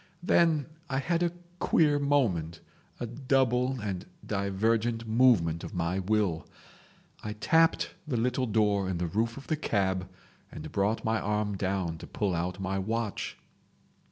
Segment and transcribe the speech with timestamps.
[0.23, 2.59] Then I had a queer moment,
[2.99, 6.47] a double and divergent movement of my will:
[7.23, 10.09] I tapped the little door in the roof of the cab,
[10.51, 13.37] and brought my arm down to pull out my watch.